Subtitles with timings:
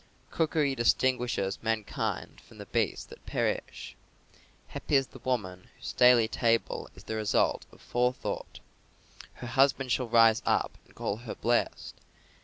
[0.31, 3.95] "Cookery distinguishes mankind from the beasts that perish.
[4.69, 8.61] Happy is the woman whose daily table is the result of forethought.
[9.33, 11.93] Her husband shall rise up and call her blessed.